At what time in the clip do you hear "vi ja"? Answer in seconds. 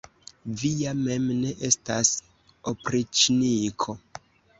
0.59-0.93